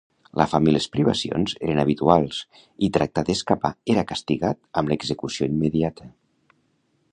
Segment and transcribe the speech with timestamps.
[0.41, 2.39] La fam i les privacions eren habituals
[2.87, 6.11] i tractar d'escapar era castigat amb l'execució immediata.